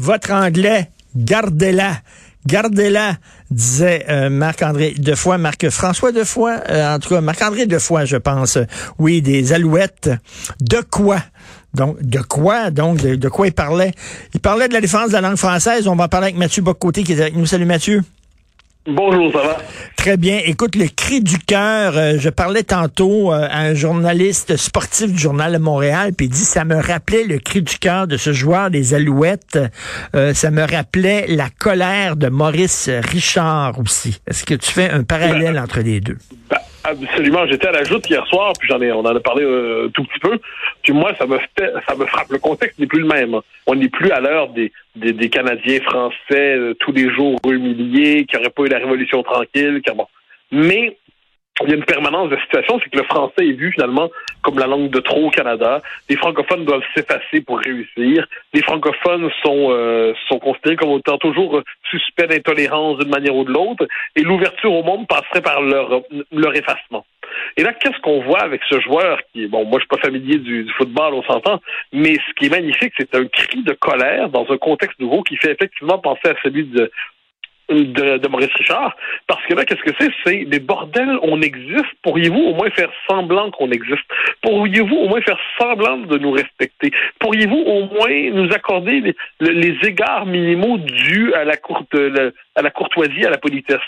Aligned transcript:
votre 0.00 0.32
anglais, 0.32 0.90
gardez-la. 1.14 1.92
Gardez-la, 2.46 3.16
disait 3.50 4.06
euh, 4.08 4.30
Marc-André 4.30 4.94
Defoy, 4.96 5.36
Marc-François 5.36 6.10
Defoy, 6.10 6.54
euh, 6.70 6.94
en 6.94 6.98
tout 6.98 7.10
cas 7.10 7.20
Marc-André 7.20 7.66
Defoy, 7.66 8.06
je 8.06 8.16
pense. 8.16 8.56
Oui, 8.98 9.20
des 9.20 9.52
alouettes. 9.52 10.10
De 10.58 10.78
quoi? 10.90 11.18
Donc, 11.74 12.00
de 12.00 12.20
quoi? 12.20 12.70
Donc, 12.70 12.96
de, 12.96 13.28
quoi 13.28 13.46
il 13.46 13.52
parlait? 13.52 13.92
Il 14.32 14.40
parlait 14.40 14.68
de 14.68 14.72
la 14.72 14.80
défense 14.80 15.08
de 15.08 15.12
la 15.12 15.20
langue 15.20 15.36
française. 15.36 15.86
On 15.86 15.96
va 15.96 16.08
parler 16.08 16.28
avec 16.28 16.38
Mathieu 16.38 16.62
Bocoté 16.62 17.02
qui 17.02 17.12
est 17.12 17.20
avec 17.20 17.36
nous. 17.36 17.44
Salut 17.44 17.66
Mathieu. 17.66 18.02
Bonjour, 18.86 19.30
ça 19.32 19.42
va? 19.42 19.58
Très 19.94 20.16
bien. 20.16 20.40
Écoute, 20.46 20.74
le 20.74 20.86
cri 20.88 21.20
du 21.20 21.38
cœur, 21.38 21.98
euh, 21.98 22.14
je 22.18 22.30
parlais 22.30 22.62
tantôt 22.62 23.30
euh, 23.30 23.46
à 23.50 23.60
un 23.60 23.74
journaliste 23.74 24.56
sportif 24.56 25.12
du 25.12 25.18
Journal 25.18 25.52
de 25.52 25.58
Montréal, 25.58 26.12
puis 26.16 26.26
il 26.26 26.30
dit, 26.30 26.38
ça 26.38 26.64
me 26.64 26.76
rappelait 26.76 27.24
le 27.24 27.38
cri 27.38 27.60
du 27.60 27.78
cœur 27.78 28.06
de 28.06 28.16
ce 28.16 28.32
joueur 28.32 28.70
des 28.70 28.94
Alouettes. 28.94 29.58
Euh, 30.14 30.32
ça 30.32 30.50
me 30.50 30.62
rappelait 30.62 31.26
la 31.28 31.50
colère 31.50 32.16
de 32.16 32.28
Maurice 32.28 32.88
Richard 32.88 33.78
aussi. 33.78 34.22
Est-ce 34.26 34.44
que 34.44 34.54
tu 34.54 34.70
fais 34.72 34.88
un 34.88 35.04
parallèle 35.04 35.54
ben, 35.54 35.64
entre 35.64 35.80
les 35.80 36.00
deux? 36.00 36.16
Ben, 36.48 36.56
absolument. 36.84 37.46
J'étais 37.46 37.68
à 37.68 37.72
la 37.72 37.84
joute 37.84 38.08
hier 38.08 38.26
soir, 38.26 38.52
puis 38.58 38.68
j'en 38.68 38.80
ai, 38.80 38.92
on 38.92 39.00
en 39.00 39.16
a 39.16 39.20
parlé 39.20 39.44
tout 39.94 40.04
petit 40.04 40.18
peu. 40.20 40.38
Puis 40.82 40.92
moi, 40.92 41.12
ça 41.18 41.26
me 41.26 41.38
fait, 41.38 41.72
ça 41.86 41.94
me 41.94 42.06
frappe. 42.06 42.30
Le 42.30 42.38
contexte 42.38 42.78
n'est 42.78 42.86
plus 42.86 43.00
le 43.00 43.06
même. 43.06 43.40
On 43.66 43.74
n'est 43.74 43.88
plus 43.88 44.10
à 44.10 44.20
l'heure 44.20 44.48
des, 44.48 44.72
des, 44.96 45.28
Canadiens 45.28 45.80
français 45.80 46.56
euh, 46.56 46.74
tous 46.80 46.92
les 46.92 47.10
jours 47.10 47.38
humiliés, 47.46 48.26
qui 48.26 48.36
n'auraient 48.36 48.50
pas 48.50 48.62
eu 48.64 48.68
la 48.68 48.78
révolution 48.78 49.22
tranquille. 49.22 49.80
Qui, 49.84 49.94
bon. 49.94 50.06
Mais 50.50 50.96
il 51.62 51.70
y 51.70 51.72
a 51.72 51.76
une 51.76 51.84
permanence 51.84 52.30
de 52.30 52.36
situation, 52.38 52.80
c'est 52.82 52.90
que 52.90 52.98
le 52.98 53.04
français 53.04 53.46
est 53.46 53.52
vu 53.52 53.72
finalement 53.72 54.10
comme 54.42 54.58
la 54.58 54.66
langue 54.66 54.90
de 54.90 55.00
trop 55.00 55.26
au 55.26 55.30
Canada. 55.30 55.82
Les 56.08 56.16
francophones 56.16 56.64
doivent 56.64 56.84
s'effacer 56.94 57.40
pour 57.40 57.58
réussir. 57.58 58.26
Les 58.52 58.62
francophones 58.62 59.30
sont 59.42 59.68
euh, 59.70 60.14
sont 60.28 60.38
considérés 60.38 60.76
comme 60.76 60.90
autant 60.90 61.18
toujours 61.18 61.62
suspects 61.90 62.26
d'intolérance 62.26 62.98
d'une 62.98 63.10
manière 63.10 63.34
ou 63.34 63.44
de 63.44 63.52
l'autre, 63.52 63.86
et 64.16 64.22
l'ouverture 64.22 64.72
au 64.72 64.82
monde 64.82 65.06
passerait 65.06 65.42
par 65.42 65.60
leur 65.60 66.02
leur 66.32 66.56
effacement. 66.56 67.04
Et 67.56 67.62
là, 67.62 67.72
qu'est-ce 67.72 68.00
qu'on 68.00 68.20
voit 68.22 68.40
avec 68.40 68.60
ce 68.68 68.80
joueur 68.80 69.20
qui, 69.32 69.46
bon, 69.46 69.64
moi 69.64 69.78
je 69.78 69.84
suis 69.84 69.88
pas 69.88 70.08
familier 70.08 70.38
du, 70.38 70.68
football, 70.76 71.14
on 71.14 71.22
s'entend, 71.22 71.60
mais 71.92 72.14
ce 72.14 72.34
qui 72.34 72.46
est 72.46 72.50
magnifique, 72.50 72.92
c'est 72.98 73.14
un 73.14 73.26
cri 73.26 73.62
de 73.62 73.72
colère 73.72 74.28
dans 74.28 74.46
un 74.50 74.58
contexte 74.58 74.98
nouveau 74.98 75.22
qui 75.22 75.36
fait 75.36 75.52
effectivement 75.52 75.98
penser 75.98 76.28
à 76.28 76.34
celui 76.42 76.64
de, 76.64 76.90
de, 77.70 78.28
Maurice 78.28 78.52
Richard. 78.54 78.96
Parce 79.26 79.44
que 79.46 79.54
là, 79.54 79.64
qu'est-ce 79.64 79.82
que 79.82 79.94
c'est? 79.98 80.10
C'est 80.24 80.44
des 80.44 80.60
bordels, 80.60 81.18
on 81.22 81.40
existe. 81.40 81.86
Pourriez-vous 82.02 82.40
au 82.40 82.54
moins 82.54 82.70
faire 82.70 82.90
semblant 83.08 83.50
qu'on 83.50 83.70
existe? 83.70 84.04
Pourriez-vous 84.42 84.96
au 84.96 85.08
moins 85.08 85.20
faire 85.20 85.38
semblant 85.58 85.98
de 85.98 86.18
nous 86.18 86.32
respecter? 86.32 86.90
Pourriez-vous 87.18 87.56
au 87.58 87.86
moins 87.86 88.30
nous 88.32 88.52
accorder 88.52 89.14
les, 89.40 89.76
égards 89.82 90.26
minimaux 90.26 90.78
dus 90.78 91.32
à 91.34 91.44
la, 91.44 91.56
courte, 91.56 91.94
à 91.94 92.62
la 92.62 92.70
courtoisie, 92.70 93.24
à 93.24 93.30
la 93.30 93.38
politesse? 93.38 93.80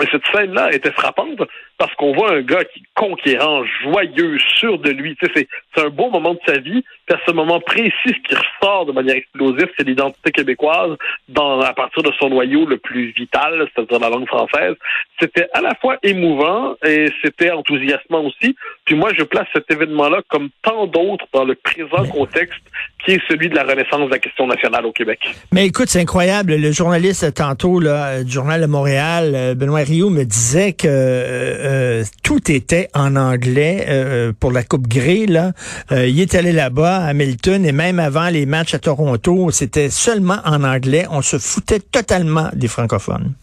Et 0.00 0.06
cette 0.12 0.26
scène-là 0.32 0.72
était 0.72 0.92
frappante 0.92 1.42
parce 1.76 1.92
qu'on 1.94 2.12
voit 2.12 2.32
un 2.32 2.42
gars 2.42 2.64
qui 2.64 2.82
conquérant, 2.94 3.64
joyeux, 3.82 4.38
sûr 4.56 4.78
de 4.78 4.90
lui. 4.90 5.16
C'est 5.22 5.48
un 5.76 5.88
beau 5.88 6.10
moment 6.10 6.34
de 6.34 6.40
sa 6.46 6.58
vie. 6.58 6.84
Puis 7.06 7.16
à 7.16 7.20
ce 7.26 7.32
moment 7.32 7.60
précis, 7.60 7.92
ce 8.04 8.28
qui 8.28 8.34
ressort 8.34 8.86
de 8.86 8.92
manière 8.92 9.16
explosive, 9.16 9.68
c'est 9.76 9.86
l'identité 9.86 10.30
québécoise 10.30 10.96
dans, 11.28 11.60
à 11.60 11.72
partir 11.72 12.02
de 12.02 12.12
son 12.18 12.28
noyau 12.28 12.66
le 12.66 12.78
plus 12.78 13.12
vital, 13.12 13.66
c'est-à-dire 13.74 13.98
la 13.98 14.10
langue 14.10 14.28
française. 14.28 14.74
C'était 15.20 15.48
à 15.52 15.60
la 15.60 15.74
fois 15.76 15.96
émouvant 16.02 16.76
et 16.84 17.06
c'était 17.22 17.50
enthousiasmant 17.50 18.24
aussi. 18.24 18.56
Puis 18.88 18.96
moi, 18.96 19.10
je 19.14 19.22
place 19.22 19.46
cet 19.52 19.70
événement-là 19.70 20.22
comme 20.30 20.48
tant 20.62 20.86
d'autres 20.86 21.26
dans 21.34 21.44
le 21.44 21.54
présent 21.56 22.06
contexte 22.10 22.62
qui 23.04 23.12
est 23.12 23.20
celui 23.28 23.50
de 23.50 23.54
la 23.54 23.64
renaissance 23.64 24.06
de 24.06 24.10
la 24.10 24.18
question 24.18 24.46
nationale 24.46 24.86
au 24.86 24.92
Québec. 24.92 25.18
Mais 25.52 25.66
écoute, 25.66 25.88
c'est 25.88 26.00
incroyable. 26.00 26.54
Le 26.54 26.72
journaliste 26.72 27.34
tantôt 27.34 27.80
là, 27.80 28.24
du 28.24 28.32
Journal 28.32 28.62
de 28.62 28.66
Montréal, 28.66 29.32
euh, 29.34 29.54
Benoît 29.54 29.80
Rio, 29.80 30.08
me 30.08 30.24
disait 30.24 30.72
que 30.72 30.88
euh, 30.88 32.02
tout 32.24 32.50
était 32.50 32.88
en 32.94 33.14
anglais 33.16 33.84
euh, 33.90 34.32
pour 34.32 34.52
la 34.52 34.62
Coupe 34.62 34.88
Grey. 34.88 35.26
Là. 35.26 35.52
il 35.90 36.18
est 36.18 36.34
allé 36.34 36.52
là-bas, 36.52 37.04
à 37.04 37.08
Hamilton, 37.08 37.66
et 37.66 37.72
même 37.72 37.98
avant 37.98 38.30
les 38.30 38.46
matchs 38.46 38.72
à 38.72 38.78
Toronto, 38.78 39.50
c'était 39.50 39.90
seulement 39.90 40.38
en 40.46 40.64
anglais. 40.64 41.04
On 41.10 41.20
se 41.20 41.36
foutait 41.36 41.80
totalement 41.80 42.48
des 42.54 42.68
francophones. 42.68 43.34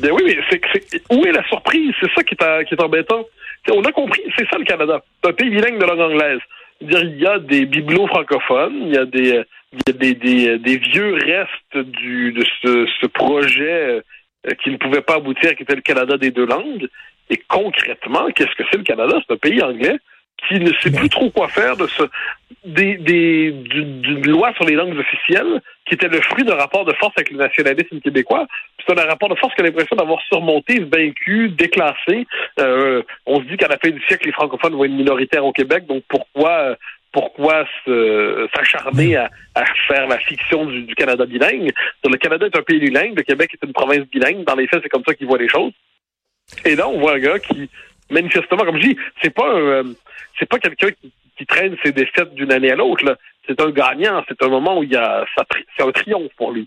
Ben 0.00 0.10
oui, 0.10 0.22
mais 0.24 0.38
c'est, 0.50 1.02
où 1.10 1.22
est 1.26 1.32
la 1.32 1.46
surprise? 1.48 1.92
C'est 2.00 2.10
ça 2.14 2.22
qui 2.22 2.34
est, 2.34 2.64
qui 2.64 2.74
est 2.74 2.82
embêtant. 2.82 3.26
On 3.70 3.82
a 3.82 3.92
compris, 3.92 4.22
c'est 4.36 4.48
ça 4.48 4.58
le 4.58 4.64
Canada. 4.64 5.02
Un 5.24 5.32
pays 5.32 5.50
bilingue 5.50 5.78
de 5.78 5.84
langue 5.84 6.00
anglaise 6.00 6.40
il 6.80 7.20
y 7.20 7.26
a 7.26 7.38
des 7.38 7.66
bibelots 7.66 8.06
francophones, 8.06 8.82
il 8.86 8.94
y 8.94 8.98
a 8.98 9.04
des, 9.04 9.44
des, 9.92 10.76
vieux 10.78 11.14
restes 11.14 11.86
du, 11.86 12.32
de 12.32 12.44
ce, 12.62 13.06
projet 13.06 14.02
euh, 14.46 14.54
qui 14.62 14.70
ne 14.70 14.76
pouvait 14.76 15.00
pas 15.00 15.16
aboutir, 15.16 15.54
qui 15.56 15.62
était 15.62 15.76
le 15.76 15.82
Canada 15.82 16.16
des 16.16 16.30
deux 16.30 16.46
langues. 16.46 16.88
Et 17.30 17.40
concrètement, 17.48 18.26
qu'est-ce 18.34 18.54
que 18.56 18.64
c'est 18.70 18.78
le 18.78 18.84
Canada? 18.84 19.18
C'est 19.26 19.34
un 19.34 19.38
pays 19.38 19.62
anglais 19.62 19.98
qui 20.48 20.60
ne 20.60 20.72
sait 20.80 20.90
plus 20.90 21.08
trop 21.08 21.30
quoi 21.30 21.48
faire 21.48 21.76
de 21.76 21.86
ce 21.86 22.02
des, 22.64 22.96
des 22.96 23.52
d'une 23.52 24.26
loi 24.26 24.52
sur 24.54 24.64
les 24.64 24.74
langues 24.74 24.98
officielles 24.98 25.60
qui 25.86 25.94
était 25.94 26.08
le 26.08 26.20
fruit 26.22 26.44
d'un 26.44 26.54
rapport 26.54 26.84
de 26.84 26.94
force 26.94 27.12
avec 27.16 27.30
le 27.30 27.38
nationalisme 27.38 28.00
québécois. 28.00 28.46
C'est 28.86 28.98
un 28.98 29.04
rapport 29.04 29.28
de 29.28 29.34
force 29.34 29.54
qui 29.54 29.60
a 29.60 29.64
l'impression 29.64 29.96
d'avoir 29.96 30.20
surmonté, 30.22 30.80
vaincu, 30.80 31.50
déclassé. 31.50 32.26
Euh, 32.58 33.02
on 33.26 33.40
se 33.40 33.44
dit 33.44 33.56
qu'à 33.56 33.68
la 33.68 33.78
fin 33.78 33.90
du 33.90 34.00
siècle, 34.06 34.26
les 34.26 34.32
francophones 34.32 34.74
vont 34.74 34.84
être 34.84 34.92
minoritaires 34.92 35.44
au 35.44 35.52
Québec, 35.52 35.86
donc 35.86 36.04
pourquoi 36.08 36.76
pourquoi 37.12 37.64
s'acharner 38.56 39.14
à, 39.14 39.30
à, 39.54 39.64
faire 39.86 40.08
la 40.08 40.18
fiction 40.18 40.66
du, 40.66 40.94
Canada 40.96 41.24
bilingue? 41.24 41.70
Le 42.04 42.16
Canada 42.16 42.46
est 42.46 42.58
un 42.58 42.62
pays 42.62 42.80
bilingue, 42.80 43.16
le 43.16 43.22
Québec 43.22 43.50
est 43.54 43.64
une 43.64 43.72
province 43.72 44.04
bilingue. 44.10 44.42
Dans 44.44 44.56
les 44.56 44.66
faits, 44.66 44.80
c'est 44.82 44.88
comme 44.88 45.04
ça 45.06 45.14
qu'ils 45.14 45.28
voient 45.28 45.38
les 45.38 45.48
choses. 45.48 45.72
Et 46.64 46.74
là, 46.74 46.88
on 46.88 46.98
voit 46.98 47.14
un 47.14 47.18
gars 47.20 47.38
qui, 47.38 47.70
manifestement, 48.14 48.64
comme 48.64 48.76
je 48.80 48.88
dis, 48.88 48.96
c'est 49.22 49.34
pas 49.34 49.52
euh, 49.54 49.84
c'est 50.38 50.48
pas 50.48 50.58
quelqu'un 50.58 50.90
qui, 50.90 51.12
qui, 51.36 51.46
traîne 51.46 51.76
ses 51.82 51.92
défaites 51.92 52.34
d'une 52.34 52.52
année 52.52 52.70
à 52.70 52.76
l'autre. 52.76 53.18
C'est 53.46 53.60
un 53.60 53.70
gagnant. 53.70 54.24
C'est 54.28 54.42
un 54.42 54.48
moment 54.48 54.78
où 54.78 54.82
il 54.82 54.92
y 54.92 54.96
a, 54.96 55.24
c'est 55.76 55.82
un 55.84 55.92
triomphe 55.92 56.32
pour 56.36 56.52
lui. 56.52 56.66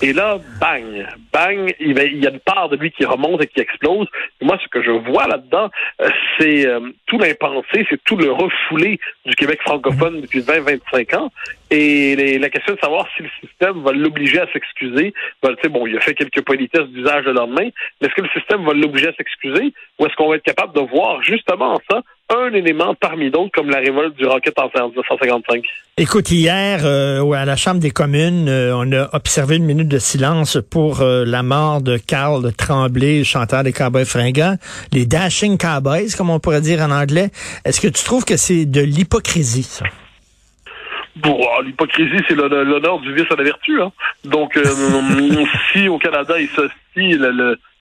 Et 0.00 0.12
là, 0.12 0.38
bang, 0.60 1.06
bang, 1.32 1.74
il 1.80 2.22
y 2.22 2.26
a 2.26 2.30
une 2.30 2.38
part 2.38 2.68
de 2.68 2.76
lui 2.76 2.92
qui 2.92 3.04
remonte 3.04 3.42
et 3.42 3.48
qui 3.48 3.60
explose. 3.60 4.06
Et 4.40 4.44
moi, 4.44 4.56
ce 4.62 4.68
que 4.68 4.80
je 4.80 4.92
vois 4.92 5.26
là-dedans, 5.26 5.70
euh, 6.00 6.08
c'est 6.38 6.66
euh, 6.66 6.80
tout 7.06 7.18
l'impensé, 7.18 7.84
c'est 7.90 8.02
tout 8.04 8.16
le 8.16 8.30
refoulé 8.30 9.00
du 9.26 9.34
Québec 9.34 9.60
francophone 9.62 10.20
depuis 10.20 10.40
20-25 10.40 11.16
ans. 11.16 11.32
Et 11.70 12.38
la 12.38 12.48
question 12.48 12.74
de 12.74 12.80
savoir 12.80 13.06
si 13.16 13.22
le 13.22 13.28
système 13.40 13.82
va 13.82 13.92
l'obliger 13.92 14.40
à 14.40 14.50
s'excuser. 14.52 15.12
Ben, 15.42 15.54
bon, 15.70 15.86
il 15.86 15.96
a 15.96 16.00
fait 16.00 16.14
quelques 16.14 16.42
politesses 16.42 16.88
d'usage 16.88 17.24
le 17.24 17.32
lendemain, 17.32 17.68
mais 18.00 18.06
est-ce 18.06 18.14
que 18.14 18.22
le 18.22 18.30
système 18.30 18.64
va 18.64 18.72
l'obliger 18.72 19.08
à 19.08 19.12
s'excuser 19.12 19.72
ou 19.98 20.06
est-ce 20.06 20.14
qu'on 20.16 20.28
va 20.28 20.36
être 20.36 20.44
capable 20.44 20.74
de 20.74 20.80
voir 20.80 21.22
justement 21.22 21.78
ça 21.90 22.02
un 22.30 22.52
élément 22.52 22.94
parmi 22.94 23.30
d'autres, 23.30 23.50
comme 23.54 23.70
la 23.70 23.78
révolte 23.78 24.14
du 24.16 24.26
Rocket 24.26 24.58
en 24.58 24.66
1955. 24.66 25.64
Écoute, 25.96 26.30
hier, 26.30 26.80
euh, 26.84 27.30
à 27.32 27.46
la 27.46 27.56
Chambre 27.56 27.80
des 27.80 27.90
communes, 27.90 28.48
euh, 28.48 28.72
on 28.74 28.92
a 28.92 29.08
observé 29.14 29.56
une 29.56 29.64
minute 29.64 29.88
de 29.88 29.98
silence 29.98 30.58
pour 30.70 31.00
euh, 31.00 31.24
la 31.24 31.42
mort 31.42 31.80
de 31.80 31.96
Carl 31.96 32.52
Tremblay, 32.52 33.24
chanteur 33.24 33.62
des 33.62 33.72
Cowboys 33.72 34.04
fringants, 34.04 34.56
les 34.92 35.06
Dashing 35.06 35.56
Cowboys, 35.56 36.14
comme 36.16 36.28
on 36.28 36.38
pourrait 36.38 36.60
dire 36.60 36.80
en 36.80 36.90
anglais. 36.90 37.30
Est-ce 37.64 37.80
que 37.80 37.88
tu 37.88 38.04
trouves 38.04 38.26
que 38.26 38.36
c'est 38.36 38.66
de 38.66 38.82
l'hypocrisie, 38.82 39.62
ça? 39.62 39.86
Bon, 41.18 41.40
l'hypocrisie, 41.64 42.22
c'est 42.28 42.34
l'honneur 42.34 43.00
du 43.00 43.12
vice 43.14 43.26
à 43.30 43.36
la 43.36 43.44
vertu. 43.44 43.80
Hein. 43.82 43.92
Donc, 44.24 44.56
si 45.72 45.88
au 45.88 45.98
Canada, 45.98 46.40
il 46.40 46.48
se 46.48 46.68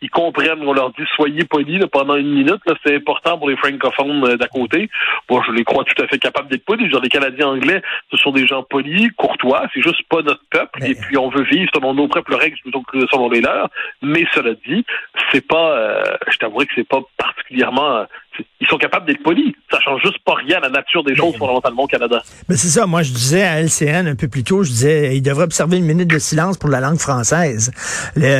ils 0.01 0.09
comprennent, 0.09 0.61
on 0.61 0.73
leur 0.73 0.91
dit 0.91 1.03
soyez 1.15 1.43
polis 1.45 1.83
pendant 1.91 2.15
une 2.15 2.31
minute. 2.31 2.61
C'est 2.85 2.95
important 2.95 3.37
pour 3.37 3.49
les 3.49 3.57
francophones 3.57 4.23
euh, 4.25 4.37
d'à 4.37 4.47
côté. 4.47 4.89
Moi, 5.29 5.41
je 5.47 5.51
les 5.51 5.63
crois 5.63 5.83
tout 5.83 6.01
à 6.01 6.07
fait 6.07 6.19
capables 6.19 6.49
d'être 6.49 6.65
polis. 6.65 6.89
Genre, 6.91 7.01
les 7.01 7.09
Canadiens 7.09 7.47
anglais, 7.47 7.81
ce 8.11 8.17
sont 8.17 8.31
des 8.31 8.45
gens 8.45 8.63
polis, 8.63 9.09
courtois. 9.17 9.67
C'est 9.73 9.81
juste 9.81 10.03
pas 10.09 10.21
notre 10.21 10.43
peuple. 10.51 10.83
Et 10.85 10.93
puis, 10.93 11.17
on 11.17 11.29
veut 11.29 11.43
vivre 11.43 11.69
selon 11.73 11.93
nos 11.93 12.07
propres 12.07 12.35
règles 12.35 12.57
plutôt 12.61 12.81
que 12.81 12.99
selon 13.07 13.29
les 13.29 13.41
leurs. 13.41 13.69
Mais 14.01 14.25
cela 14.33 14.53
dit, 14.67 14.85
c'est 15.31 15.45
pas, 15.45 15.71
euh, 15.77 16.03
je 16.29 16.37
t'avouerai 16.37 16.67
que 16.67 16.73
c'est 16.75 16.87
pas 16.87 17.01
particulièrement 17.17 18.05
ils 18.59 18.67
sont 18.67 18.77
capables 18.77 19.05
d'être 19.05 19.23
polis. 19.23 19.53
Ça 19.71 19.79
change 19.79 20.01
juste 20.01 20.19
pas 20.25 20.33
rien 20.35 20.57
à 20.57 20.61
la 20.61 20.69
nature 20.69 21.03
des 21.03 21.15
choses 21.15 21.35
fondamentalement 21.35 21.83
au 21.83 21.87
Canada. 21.87 22.21
Mais 22.49 22.55
c'est 22.55 22.67
ça. 22.67 22.85
Moi, 22.85 23.03
je 23.03 23.11
disais 23.11 23.43
à 23.43 23.61
LCN 23.61 24.07
un 24.07 24.15
peu 24.15 24.27
plus 24.27 24.43
tôt, 24.43 24.63
je 24.63 24.69
disais, 24.69 25.15
il 25.15 25.21
devrait 25.21 25.43
observer 25.43 25.77
une 25.77 25.85
minute 25.85 26.09
de 26.09 26.19
silence 26.19 26.57
pour 26.57 26.69
la 26.69 26.79
langue 26.79 26.99
française. 26.99 27.71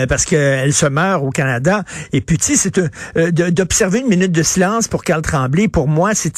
parce 0.10 0.26
qu'elle 0.26 0.74
se 0.74 0.86
meurt 0.86 1.24
au 1.24 1.30
Canada. 1.30 1.84
Et 2.14 2.22
puis, 2.22 2.38
tu 2.38 2.56
sais, 2.56 2.56
c'est 2.56 2.78
euh, 2.78 3.32
d'observer 3.32 4.00
une 4.00 4.08
minute 4.08 4.32
de 4.32 4.44
silence 4.44 4.88
pour 4.88 5.04
Carl 5.04 5.22
Tremblay, 5.22 5.68
pour 5.68 5.88
moi, 5.88 6.14
c'est 6.14 6.32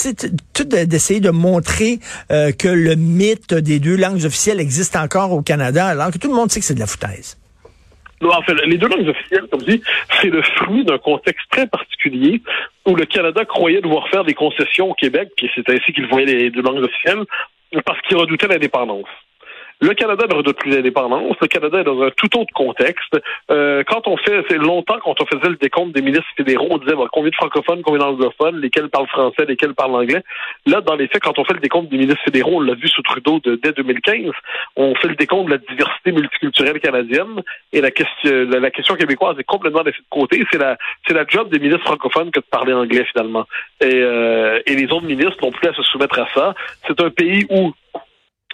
tout 0.54 0.64
d'essayer 0.64 1.20
de 1.20 1.30
montrer 1.30 2.00
euh, 2.32 2.52
que 2.52 2.68
le 2.68 2.96
mythe 2.96 3.54
des 3.54 3.80
deux 3.80 3.96
langues 3.96 4.26
officielles 4.26 4.60
existe 4.60 4.96
encore 4.96 5.32
au 5.32 5.42
Canada, 5.42 5.88
alors 5.88 6.12
que 6.12 6.18
tout 6.18 6.28
le 6.28 6.36
monde 6.36 6.52
sait 6.52 6.60
que 6.60 6.66
c'est 6.66 6.76
de 6.76 6.80
la 6.80 6.88
foutaise. 6.88 7.38
Non, 8.22 8.32
en 8.34 8.42
fait, 8.42 8.54
les 8.66 8.78
deux 8.78 8.88
langues 8.88 9.08
officielles, 9.08 9.48
comme 9.50 9.62
je 9.62 9.72
dis, 9.72 9.82
c'est 10.22 10.30
le 10.30 10.42
fruit 10.42 10.84
d'un 10.84 10.98
contexte 10.98 11.46
très 11.52 11.68
particulier 11.68 12.42
où 12.90 12.96
le 12.96 13.06
Canada 13.06 13.46
croyait 13.46 13.82
devoir 13.82 14.10
faire 14.10 14.24
des 14.24 14.34
concessions 14.34 14.90
au 14.90 14.94
Québec, 14.94 15.30
et 15.42 15.50
c'est 15.56 15.70
ainsi 15.70 15.94
qu'il 15.94 16.08
voyait 16.08 16.26
les 16.26 16.50
deux 16.50 16.62
langues 16.62 16.84
officielles, 16.84 17.24
parce 17.86 18.02
qu'il 18.02 18.18
redoutait 18.18 18.48
l'indépendance. 18.48 19.08
Le 19.82 19.94
Canada 19.94 20.26
de 20.28 20.52
plus 20.52 20.72
d'indépendance. 20.72 21.36
Le 21.42 21.48
Canada 21.48 21.80
est 21.80 21.84
dans 21.86 22.02
un 22.02 22.10
tout 22.12 22.38
autre 22.38 22.54
contexte. 22.54 23.18
Euh, 23.50 23.84
quand 23.88 24.08
on 24.08 24.18
fait, 24.18 24.44
c'est 24.50 24.58
longtemps 24.58 25.00
quand 25.04 25.22
on 25.22 25.26
faisait 25.26 25.50
le 25.50 25.56
décompte 25.56 25.94
des 25.94 26.02
ministres 26.02 26.28
fédéraux, 26.36 26.68
on 26.70 26.78
disait 26.78 26.96
combien 27.12 27.30
de 27.30 27.36
francophones, 27.36 27.82
combien 27.82 28.00
d'anglophones, 28.00 28.60
lesquels 28.60 28.90
parlent 28.90 29.08
français, 29.08 29.46
lesquels 29.48 29.74
parlent 29.74 29.96
anglais. 29.96 30.22
Là, 30.66 30.82
dans 30.82 30.96
les 30.96 31.08
faits, 31.08 31.22
quand 31.24 31.40
on 31.40 31.46
fait 31.46 31.54
le 31.54 31.62
décompte 31.62 31.90
des 31.90 31.98
ministres 31.98 32.24
fédéraux, 32.26 32.58
on 32.58 32.60
l'a 32.60 32.74
vu 32.74 32.90
sous 32.90 33.02
Trudeau 33.04 33.40
dès 33.40 33.72
2015, 33.72 34.32
on 34.76 34.96
fait 34.96 35.08
le 35.08 35.16
décompte 35.16 35.46
de 35.46 35.52
la 35.52 35.58
diversité 35.58 36.12
multiculturelle 36.12 36.80
canadienne 36.82 37.42
et 37.72 37.80
la 37.80 37.92
question, 37.92 38.50
la, 38.50 38.72
question 38.72 38.96
québécoise 38.96 39.40
est 39.40 39.44
complètement 39.44 39.84
laissée 39.84 40.00
de 40.00 40.10
côté. 40.10 40.44
C'est 40.52 40.58
la, 40.58 40.78
c'est 41.08 41.14
la 41.14 41.26
job 41.26 41.50
des 41.50 41.60
ministres 41.60 41.86
francophones 41.86 42.32
que 42.32 42.42
de 42.42 42.46
parler 42.46 42.74
anglais 42.74 43.06
finalement. 43.14 43.46
Et, 43.82 43.88
euh, 43.94 44.60
et 44.66 44.76
les 44.76 44.92
autres 44.92 45.06
ministres 45.06 45.38
n'ont 45.42 45.52
plus 45.52 45.70
à 45.70 45.74
se 45.74 45.84
soumettre 45.84 46.20
à 46.20 46.28
ça. 46.34 46.54
C'est 46.86 47.00
un 47.02 47.10
pays 47.10 47.46
où 47.50 47.72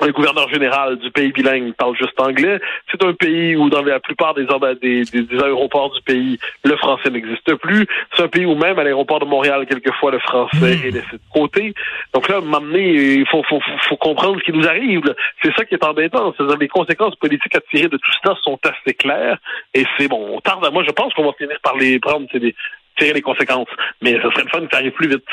le 0.01 0.11
gouverneur 0.11 0.49
général 0.49 0.97
du 0.97 1.09
pays 1.11 1.31
bilingue 1.31 1.73
parle 1.73 1.95
juste 1.95 2.19
anglais. 2.19 2.59
C'est 2.91 3.01
un 3.03 3.13
pays 3.13 3.55
où, 3.55 3.69
dans 3.69 3.81
la 3.81 3.99
plupart 3.99 4.33
des, 4.33 4.45
des, 4.81 5.03
des, 5.05 5.43
aéroports 5.43 5.91
du 5.93 6.01
pays, 6.01 6.37
le 6.63 6.75
français 6.75 7.09
n'existe 7.09 7.55
plus. 7.55 7.87
C'est 8.15 8.23
un 8.23 8.27
pays 8.27 8.45
où, 8.45 8.55
même 8.55 8.77
à 8.77 8.83
l'aéroport 8.83 9.19
de 9.19 9.25
Montréal, 9.25 9.65
quelquefois, 9.65 10.11
le 10.11 10.19
français 10.19 10.75
hmm. 10.75 10.87
est 10.87 10.91
laissé 10.91 11.13
de 11.13 11.19
côté. 11.33 11.73
Donc 12.13 12.27
là, 12.27 12.41
m'amener, 12.41 12.93
il 13.15 13.27
faut, 13.27 13.43
faut, 13.43 13.61
faut, 13.87 13.97
comprendre 13.97 14.37
ce 14.39 14.43
qui 14.43 14.51
nous 14.51 14.67
arrive. 14.67 15.01
C'est 15.41 15.53
ça 15.55 15.63
qui 15.63 15.75
est 15.75 15.83
embêtant. 15.83 16.33
C'est-à-dire 16.35 16.57
les 16.57 16.67
conséquences 16.67 17.15
politiques 17.15 17.55
à 17.55 17.61
tirer 17.61 17.87
de 17.87 17.97
tout 17.97 18.11
cela 18.21 18.35
sont 18.43 18.59
assez 18.63 18.93
claires. 18.95 19.37
Et 19.73 19.85
c'est 19.97 20.09
bon, 20.09 20.35
on 20.35 20.41
tarde. 20.41 20.67
Moi, 20.73 20.83
je 20.85 20.91
pense 20.91 21.13
qu'on 21.13 21.25
va 21.25 21.33
finir 21.33 21.57
par 21.63 21.77
les 21.77 21.99
prendre. 21.99 22.27
C'est 22.31 22.39
des, 22.39 22.53
tirer 22.97 23.13
les 23.13 23.21
conséquences. 23.21 23.67
Mais 24.01 24.13
ce 24.13 24.29
serait 24.31 24.43
le 24.43 24.49
fun 24.49 24.61
que 24.61 24.71
ça 24.71 24.77
arrive 24.77 24.91
plus 24.91 25.09
vite. 25.09 25.23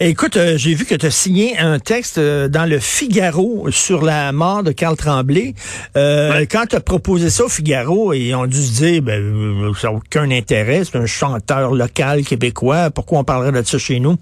Écoute, 0.00 0.36
euh, 0.36 0.56
j'ai 0.56 0.74
vu 0.74 0.84
que 0.84 0.94
tu 0.94 1.06
as 1.06 1.10
signé 1.10 1.58
un 1.58 1.78
texte 1.78 2.18
euh, 2.18 2.48
dans 2.48 2.68
le 2.68 2.78
Figaro 2.78 3.70
sur 3.70 4.02
la 4.02 4.32
mort 4.32 4.62
de 4.62 4.72
Carl 4.72 4.96
Tremblay. 4.96 5.54
Euh, 5.96 6.44
Quand 6.50 6.66
tu 6.66 6.76
as 6.76 6.80
proposé 6.80 7.30
ça 7.30 7.44
au 7.44 7.48
Figaro, 7.48 8.12
et 8.12 8.34
on 8.34 8.46
dû 8.46 8.56
se 8.56 8.82
dire, 8.82 9.02
ben, 9.02 9.72
ça 9.74 9.88
n'a 9.88 9.94
aucun 9.94 10.30
intérêt, 10.30 10.84
c'est 10.84 10.98
un 10.98 11.06
chanteur 11.06 11.72
local 11.74 12.22
québécois, 12.24 12.90
pourquoi 12.94 13.20
on 13.20 13.24
parlerait 13.24 13.52
de 13.52 13.62
ça 13.62 13.78
chez 13.78 14.00
nous? 14.00 14.16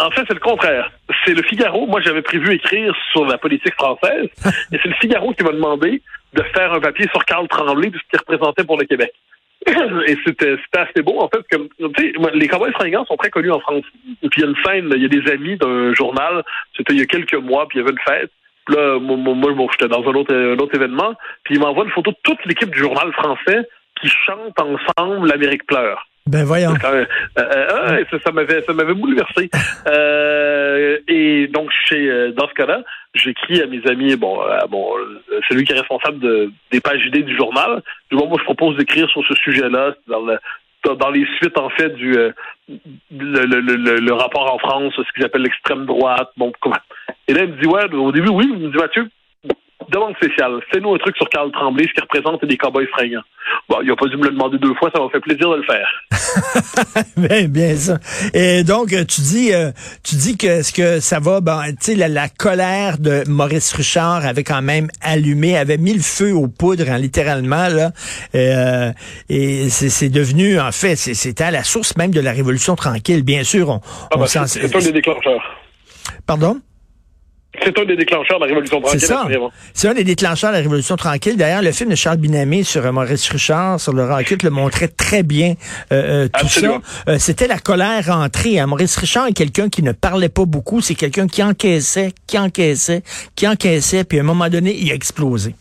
En 0.00 0.10
fait, 0.10 0.22
c'est 0.28 0.34
le 0.34 0.40
contraire. 0.40 0.92
C'est 1.24 1.34
le 1.34 1.42
Figaro. 1.42 1.86
Moi, 1.86 2.00
j'avais 2.00 2.22
prévu 2.22 2.54
écrire 2.54 2.94
sur 3.10 3.26
la 3.26 3.36
politique 3.36 3.74
française, 3.74 4.28
et 4.72 4.78
c'est 4.82 4.88
le 4.88 4.94
Figaro 5.00 5.32
qui 5.32 5.42
m'a 5.42 5.52
demandé 5.52 6.02
de 6.34 6.42
faire 6.54 6.72
un 6.72 6.80
papier 6.80 7.08
sur 7.10 7.24
Carl 7.24 7.48
Tremblay, 7.48 7.90
de 7.90 7.98
ce 7.98 8.02
qu'il 8.10 8.18
représentait 8.18 8.64
pour 8.64 8.78
le 8.78 8.84
Québec. 8.84 9.12
Et 9.66 10.16
c'était 10.24 10.56
assez 10.76 11.02
beau, 11.02 11.20
en 11.20 11.28
fait, 11.28 11.42
que 11.50 11.56
les 12.34 12.48
Cowboys 12.48 12.72
fringants 12.72 13.04
sont 13.06 13.16
très 13.16 13.30
connus 13.30 13.50
en 13.50 13.60
France. 13.60 13.84
Puis 14.30 14.30
il 14.36 14.40
y 14.40 14.44
a 14.44 14.48
une 14.48 14.56
scène, 14.64 14.92
il 14.94 15.02
y 15.02 15.04
a 15.04 15.08
des 15.08 15.30
amis 15.30 15.56
d'un 15.56 15.92
journal, 15.94 16.44
c'était 16.76 16.94
il 16.94 17.00
y 17.00 17.02
a 17.02 17.06
quelques 17.06 17.34
mois, 17.34 17.66
puis 17.68 17.78
il 17.78 17.82
y 17.82 17.84
avait 17.84 17.92
une 17.92 17.98
fête. 18.06 18.30
Puis 18.66 18.76
là, 18.76 18.98
moi, 18.98 19.16
moi, 19.16 19.66
j'étais 19.72 19.88
dans 19.88 20.02
un 20.02 20.14
autre, 20.14 20.34
un 20.34 20.58
autre 20.58 20.74
événement, 20.74 21.14
puis 21.44 21.56
il 21.56 21.60
m'envoie 21.60 21.84
une 21.84 21.90
photo 21.90 22.12
de 22.12 22.16
toute 22.22 22.44
l'équipe 22.46 22.70
du 22.70 22.78
journal 22.78 23.12
français 23.12 23.68
qui 24.00 24.08
chante 24.08 24.58
ensemble 24.60 25.28
L'Amérique 25.28 25.66
pleure. 25.66 26.07
Ben 26.28 26.44
voyons. 26.44 26.74
Euh, 26.84 27.06
euh, 27.38 28.04
ça, 28.22 28.32
m'avait 28.32 28.60
ça 28.62 28.74
m'avait 28.74 28.92
bouleversé. 28.92 29.48
euh, 29.88 30.98
et 31.08 31.46
donc 31.46 31.70
chez 31.86 32.32
dans 32.32 32.46
ce 32.48 32.52
cas-là, 32.52 32.82
j'écris 33.14 33.62
à 33.62 33.66
mes 33.66 33.80
amis, 33.88 34.14
bon, 34.16 34.38
bon, 34.68 34.90
celui 35.48 35.64
qui 35.64 35.72
est 35.72 35.78
responsable 35.78 36.18
de, 36.18 36.50
des 36.70 36.80
pages 36.80 37.02
idées 37.06 37.22
du 37.22 37.34
journal. 37.34 37.82
Dis, 38.12 38.18
bon, 38.18 38.28
moi 38.28 38.36
je 38.38 38.44
propose 38.44 38.76
d'écrire 38.76 39.08
sur 39.08 39.26
ce 39.26 39.34
sujet-là 39.36 39.94
dans 40.06 40.20
le 40.20 40.38
dans 40.84 41.10
les 41.10 41.26
suites 41.36 41.58
en 41.58 41.70
fait 41.70 41.94
du 41.94 42.12
le, 42.12 42.34
le, 43.10 43.60
le, 43.60 43.96
le, 43.96 44.12
rapport 44.12 44.54
en 44.54 44.58
France, 44.58 44.92
ce 44.96 45.12
qu'ils 45.14 45.24
appellent 45.24 45.42
l'extrême 45.42 45.86
droite. 45.86 46.30
Bon, 46.36 46.52
comment 46.60 46.76
Et 47.26 47.32
là 47.32 47.44
il 47.44 47.52
me 47.54 47.60
dit 47.62 47.66
ouais, 47.66 47.90
au 47.94 48.12
début 48.12 48.28
oui, 48.28 48.44
il 48.48 48.58
me 48.58 48.68
dit 48.70 48.76
Mathieu, 48.76 49.08
demande 49.90 50.14
spéciale. 50.16 50.60
Fais-nous 50.72 50.94
un 50.94 50.98
truc 50.98 51.16
sur 51.16 51.28
Carl 51.28 51.50
Tremblay, 51.52 51.86
ce 51.88 51.92
qui 51.94 52.00
représente 52.00 52.44
des 52.44 52.56
cowboys 52.56 52.86
fringants. 52.88 53.22
Bon, 53.68 53.78
il 53.82 53.90
a 53.90 53.96
pas 53.96 54.06
dû 54.06 54.16
me 54.16 54.24
le 54.24 54.30
demander 54.30 54.58
deux 54.58 54.74
fois, 54.74 54.90
ça 54.94 55.00
m'a 55.00 55.08
fait 55.10 55.20
plaisir 55.20 55.50
de 55.50 55.56
le 55.56 55.62
faire. 55.62 57.04
bien, 57.16 57.48
bien 57.48 57.76
ça. 57.76 57.98
Et 58.34 58.64
donc, 58.64 58.92
euh, 58.92 59.04
tu 59.04 59.20
dis, 59.20 59.52
euh, 59.52 59.70
tu 60.04 60.16
dis 60.16 60.36
que 60.36 60.62
ce 60.62 60.72
que 60.72 61.00
ça 61.00 61.20
va, 61.20 61.40
ben, 61.40 61.62
tu 61.80 61.94
sais, 61.94 61.94
la, 61.94 62.28
colère 62.28 62.98
de 62.98 63.24
Maurice 63.28 63.72
Richard 63.72 64.24
avait 64.24 64.44
quand 64.44 64.62
même 64.62 64.88
allumé, 65.00 65.56
avait 65.56 65.78
mis 65.78 65.94
le 65.94 66.02
feu 66.02 66.32
aux 66.32 66.48
poudres, 66.48 66.90
hein, 66.90 66.98
littéralement 66.98 67.68
là. 67.68 67.90
Euh, 68.34 68.92
et 69.28 69.68
c'est 69.70 70.10
devenu, 70.10 70.60
en 70.60 70.72
fait, 70.72 70.96
c'était 70.96 71.44
à 71.44 71.50
la 71.50 71.64
source 71.64 71.96
même 71.96 72.10
de 72.10 72.20
la 72.20 72.32
Révolution 72.32 72.76
tranquille. 72.76 73.22
Bien 73.22 73.44
sûr, 73.44 73.68
on, 73.70 73.80
ah 74.12 74.16
ben, 74.16 74.26
c'est 74.26 74.74
un 74.74 74.78
des 74.78 74.92
déclencheurs. 74.92 75.42
Pardon? 76.26 76.60
C'est 77.62 77.78
un 77.78 77.84
des 77.84 77.96
déclencheurs 77.96 78.38
de 78.38 78.44
la 78.44 78.48
Révolution 78.48 78.80
tranquille. 78.80 79.00
C'est 79.00 79.06
ça. 79.06 79.26
C'est 79.72 79.88
un 79.88 79.94
des 79.94 80.04
déclencheurs 80.04 80.50
de 80.50 80.56
la 80.56 80.62
Révolution 80.62 80.96
tranquille. 80.96 81.36
D'ailleurs, 81.36 81.62
le 81.62 81.72
film 81.72 81.90
de 81.90 81.94
Charles 81.94 82.18
Binamé 82.18 82.62
sur 82.62 82.84
euh, 82.84 82.92
Maurice 82.92 83.28
Richard, 83.30 83.80
sur 83.80 83.94
le 83.94 84.04
Rocket, 84.04 84.42
le 84.42 84.50
montrait 84.50 84.88
très 84.88 85.22
bien 85.22 85.54
euh, 85.90 86.26
euh, 86.26 86.28
tout 86.38 86.46
ça. 86.46 86.80
C'était 87.18 87.46
la 87.46 87.58
colère 87.58 88.04
rentrée. 88.06 88.58
Hein. 88.58 88.66
Maurice 88.66 88.96
Richard 88.96 89.28
est 89.28 89.32
quelqu'un 89.32 89.70
qui 89.70 89.82
ne 89.82 89.92
parlait 89.92 90.28
pas 90.28 90.44
beaucoup. 90.44 90.80
C'est 90.80 90.94
quelqu'un 90.94 91.26
qui 91.26 91.42
encaissait, 91.42 92.12
qui 92.26 92.38
encaissait, 92.38 93.02
qui 93.34 93.48
encaissait. 93.48 94.04
Puis 94.04 94.18
à 94.18 94.20
un 94.20 94.24
moment 94.24 94.48
donné, 94.48 94.76
il 94.76 94.90
a 94.90 94.94
explosé. 94.94 95.54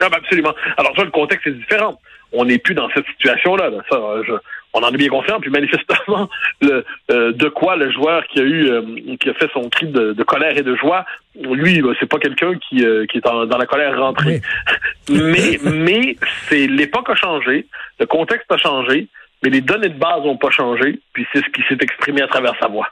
Ah, 0.00 0.08
ben, 0.08 0.18
absolument. 0.18 0.52
Alors 0.76 0.92
ça, 0.96 1.04
le 1.04 1.10
contexte 1.10 1.46
est 1.46 1.52
différent. 1.52 1.98
On 2.32 2.44
n'est 2.44 2.58
plus 2.58 2.74
dans 2.74 2.88
cette 2.90 3.06
situation-là. 3.06 3.70
Ça, 3.90 3.98
je, 4.26 4.32
on 4.76 4.82
en 4.82 4.90
est 4.90 4.96
bien 4.96 5.08
conscient. 5.08 5.40
Puis 5.40 5.50
manifestement, 5.50 6.28
le, 6.60 6.84
euh, 7.10 7.32
de 7.32 7.48
quoi 7.48 7.76
le 7.76 7.90
joueur 7.90 8.26
qui 8.28 8.40
a 8.40 8.42
eu, 8.42 8.70
euh, 8.70 8.82
qui 9.20 9.30
a 9.30 9.34
fait 9.34 9.50
son 9.52 9.68
cri 9.68 9.86
de, 9.86 10.22
colère 10.22 10.56
et 10.56 10.62
de 10.62 10.76
joie, 10.76 11.04
lui, 11.40 11.82
c'est 11.98 12.08
pas 12.08 12.18
quelqu'un 12.18 12.54
qui, 12.58 12.84
euh, 12.84 13.06
qui 13.06 13.18
est 13.18 13.22
dans 13.22 13.44
la 13.44 13.66
colère 13.66 13.98
rentrée. 13.98 14.42
mais 15.08 15.58
mais 15.62 16.16
c'est 16.48 16.66
l'époque 16.66 17.08
a 17.10 17.14
changé, 17.14 17.66
le 17.98 18.06
contexte 18.06 18.50
a 18.50 18.56
changé, 18.56 19.08
mais 19.42 19.50
les 19.50 19.60
données 19.60 19.88
de 19.88 19.98
base 19.98 20.22
n'ont 20.24 20.36
pas 20.36 20.50
changé. 20.50 21.00
Puis 21.12 21.26
c'est 21.32 21.40
ce 21.40 21.50
qui 21.50 21.62
s'est 21.68 21.78
exprimé 21.80 22.22
à 22.22 22.28
travers 22.28 22.54
sa 22.60 22.68
voix. 22.68 22.88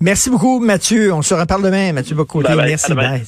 Merci 0.00 0.30
beaucoup, 0.30 0.60
Mathieu. 0.60 1.12
On 1.12 1.22
se 1.22 1.34
reparle 1.34 1.62
demain, 1.62 1.92
Mathieu 1.92 2.14
beaucoup. 2.14 2.42
Merci. 2.42 2.94
Bye. 2.94 3.22